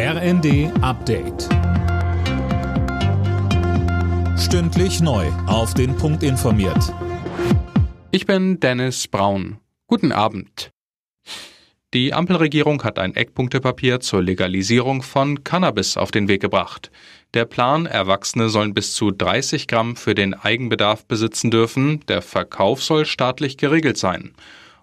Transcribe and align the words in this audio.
RND 0.00 0.70
Update. 0.80 1.48
Stündlich 4.38 5.00
neu. 5.00 5.26
Auf 5.48 5.74
den 5.74 5.96
Punkt 5.96 6.22
informiert. 6.22 6.94
Ich 8.12 8.24
bin 8.24 8.60
Dennis 8.60 9.08
Braun. 9.08 9.58
Guten 9.88 10.12
Abend. 10.12 10.70
Die 11.94 12.14
Ampelregierung 12.14 12.84
hat 12.84 13.00
ein 13.00 13.16
Eckpunktepapier 13.16 13.98
zur 13.98 14.22
Legalisierung 14.22 15.02
von 15.02 15.42
Cannabis 15.42 15.96
auf 15.96 16.12
den 16.12 16.28
Weg 16.28 16.42
gebracht. 16.42 16.92
Der 17.34 17.44
Plan, 17.44 17.86
Erwachsene 17.86 18.50
sollen 18.50 18.74
bis 18.74 18.94
zu 18.94 19.10
30 19.10 19.66
Gramm 19.66 19.96
für 19.96 20.14
den 20.14 20.32
Eigenbedarf 20.32 21.06
besitzen 21.06 21.50
dürfen, 21.50 22.06
der 22.06 22.22
Verkauf 22.22 22.84
soll 22.84 23.04
staatlich 23.04 23.56
geregelt 23.56 23.96
sein. 23.96 24.32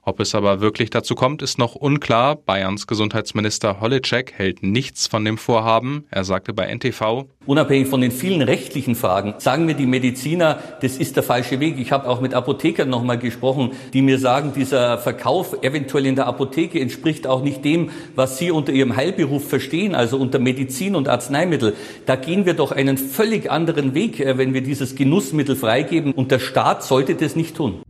Ob 0.08 0.20
es 0.20 0.36
aber 0.36 0.62
wirklich 0.62 0.92
dazu 0.92 1.16
kommt, 1.16 1.42
ist 1.42 1.58
noch 1.58 1.74
unklar. 1.74 2.36
Bayerns 2.36 2.86
Gesundheitsminister 2.86 3.82
Holitschek 3.82 4.34
hält 4.34 4.62
nichts 4.62 5.08
von 5.08 5.26
dem 5.26 5.40
Vorhaben. 5.40 6.06
Er 6.12 6.24
sagte 6.24 6.54
bei 6.54 6.68
NTV, 6.68 7.26
Unabhängig 7.48 7.88
von 7.88 8.02
den 8.02 8.12
vielen 8.12 8.44
rechtlichen 8.44 8.94
Fragen 8.94 9.34
sagen 9.40 9.66
mir 9.66 9.74
die 9.74 9.88
Mediziner, 9.88 10.60
das 10.82 10.98
ist 10.98 11.16
der 11.16 11.24
falsche 11.24 11.60
Weg. 11.60 11.80
Ich 11.80 11.92
habe 11.92 12.08
auch 12.08 12.22
mit 12.22 12.36
Apothekern 12.36 12.88
noch 12.88 13.04
mal 13.04 13.18
gesprochen, 13.18 13.72
die 13.94 14.04
mir 14.04 14.20
sagen, 14.20 14.54
dieser 14.56 15.00
Verkauf 15.00 15.64
eventuell 15.64 16.06
in 16.06 16.16
der 16.16 16.28
Apotheke 16.28 16.80
entspricht 16.80 17.26
auch 17.26 17.42
nicht 17.42 17.66
dem, 17.66 17.90
was 18.14 18.38
sie 18.38 18.52
unter 18.52 18.74
ihrem 18.74 18.96
Heilberuf 18.96 19.48
verstehen, 19.48 19.96
also 19.96 20.18
unter 20.18 20.38
Medizin 20.38 20.96
und 20.96 21.10
Arzneimittel. 21.10 21.76
Da 22.06 22.16
gehen 22.16 22.46
wir 22.46 22.54
doch 22.54 22.72
einen 22.72 23.00
völlig 23.00 23.50
anderen 23.50 23.96
Weg, 23.96 24.20
äh, 24.20 24.38
wenn 24.38 24.54
wir 24.54 24.62
dieses 24.62 24.96
Genussmittel 24.96 25.56
freigeben. 25.56 26.12
Und 26.12 26.30
der 26.30 26.40
Staat 26.40 26.84
sollte 26.84 27.16
das 27.16 27.36
nicht 27.36 27.56
tun. 27.56 27.82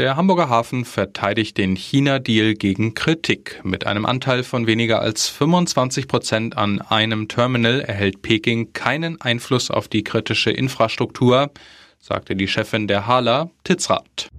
Der 0.00 0.16
Hamburger 0.16 0.48
Hafen 0.48 0.86
verteidigt 0.86 1.58
den 1.58 1.76
China-Deal 1.76 2.54
gegen 2.54 2.94
Kritik. 2.94 3.60
Mit 3.64 3.86
einem 3.86 4.06
Anteil 4.06 4.44
von 4.44 4.66
weniger 4.66 5.02
als 5.02 5.28
25 5.28 6.08
Prozent 6.08 6.56
an 6.56 6.80
einem 6.80 7.28
Terminal 7.28 7.82
erhält 7.82 8.22
Peking 8.22 8.72
keinen 8.72 9.20
Einfluss 9.20 9.70
auf 9.70 9.88
die 9.88 10.02
kritische 10.02 10.52
Infrastruktur, 10.52 11.50
sagte 11.98 12.34
die 12.34 12.48
Chefin 12.48 12.88
der 12.88 13.06
Hala, 13.06 13.50
Titzrath. 13.62 14.30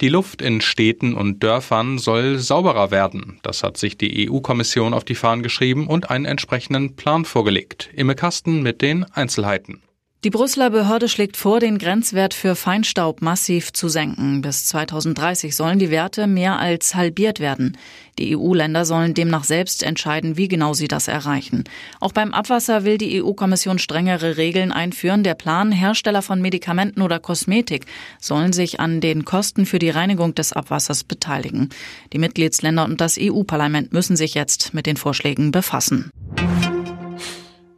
Die 0.00 0.08
Luft 0.08 0.40
in 0.40 0.62
Städten 0.62 1.12
und 1.12 1.42
Dörfern 1.42 1.98
soll 1.98 2.38
sauberer 2.38 2.90
werden. 2.90 3.38
Das 3.42 3.62
hat 3.62 3.76
sich 3.76 3.98
die 3.98 4.30
EU-Kommission 4.30 4.94
auf 4.94 5.04
die 5.04 5.14
Fahnen 5.14 5.42
geschrieben 5.42 5.86
und 5.86 6.08
einen 6.08 6.24
entsprechenden 6.24 6.96
Plan 6.96 7.26
vorgelegt. 7.26 7.90
Imme 7.92 8.14
Kasten 8.14 8.62
mit 8.62 8.80
den 8.80 9.04
Einzelheiten. 9.12 9.82
Die 10.22 10.28
Brüsseler 10.28 10.68
Behörde 10.68 11.08
schlägt 11.08 11.38
vor, 11.38 11.60
den 11.60 11.78
Grenzwert 11.78 12.34
für 12.34 12.54
Feinstaub 12.54 13.22
massiv 13.22 13.72
zu 13.72 13.88
senken. 13.88 14.42
Bis 14.42 14.66
2030 14.66 15.56
sollen 15.56 15.78
die 15.78 15.90
Werte 15.90 16.26
mehr 16.26 16.58
als 16.58 16.94
halbiert 16.94 17.40
werden. 17.40 17.78
Die 18.18 18.36
EU-Länder 18.36 18.84
sollen 18.84 19.14
demnach 19.14 19.44
selbst 19.44 19.82
entscheiden, 19.82 20.36
wie 20.36 20.46
genau 20.46 20.74
sie 20.74 20.88
das 20.88 21.08
erreichen. 21.08 21.64
Auch 22.00 22.12
beim 22.12 22.34
Abwasser 22.34 22.84
will 22.84 22.98
die 22.98 23.22
EU-Kommission 23.22 23.78
strengere 23.78 24.36
Regeln 24.36 24.72
einführen. 24.72 25.22
Der 25.22 25.34
Plan, 25.34 25.72
Hersteller 25.72 26.20
von 26.20 26.42
Medikamenten 26.42 27.00
oder 27.00 27.18
Kosmetik 27.18 27.86
sollen 28.20 28.52
sich 28.52 28.78
an 28.78 29.00
den 29.00 29.24
Kosten 29.24 29.64
für 29.64 29.78
die 29.78 29.88
Reinigung 29.88 30.34
des 30.34 30.52
Abwassers 30.52 31.02
beteiligen. 31.02 31.70
Die 32.12 32.18
Mitgliedsländer 32.18 32.84
und 32.84 33.00
das 33.00 33.16
EU-Parlament 33.18 33.94
müssen 33.94 34.16
sich 34.16 34.34
jetzt 34.34 34.74
mit 34.74 34.84
den 34.84 34.98
Vorschlägen 34.98 35.50
befassen. 35.50 36.10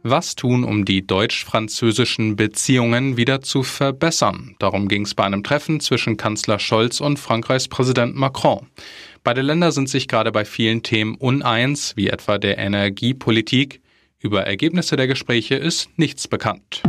Was 0.05 0.35
tun, 0.35 0.65
um 0.65 0.83
die 0.83 1.07
deutsch-französischen 1.07 2.35
Beziehungen 2.35 3.15
wieder 3.15 3.39
zu 3.39 3.63
verbessern? 3.63 4.57
Darum 4.59 4.89
ging 4.89 5.03
es 5.03 5.15
bei 5.15 5.23
einem 5.23 5.45
Treffen 5.45 5.79
zwischen 5.79 6.17
Kanzler 6.17 6.59
Scholz 6.59 6.99
und 6.99 7.19
Frankreichs 7.19 7.69
Präsident 7.69 8.13
Macron. 8.13 8.67
Beide 9.23 9.41
Länder 9.41 9.71
sind 9.71 9.87
sich 9.87 10.09
gerade 10.09 10.33
bei 10.33 10.43
vielen 10.43 10.83
Themen 10.83 11.15
uneins, 11.15 11.95
wie 11.95 12.09
etwa 12.09 12.37
der 12.37 12.57
Energiepolitik. 12.57 13.79
Über 14.19 14.41
Ergebnisse 14.41 14.97
der 14.97 15.07
Gespräche 15.07 15.55
ist 15.55 15.87
nichts 15.95 16.27
bekannt. 16.27 16.83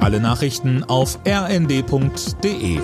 Alle 0.00 0.20
Nachrichten 0.20 0.84
auf 0.84 1.18
rnd.de 1.26 2.80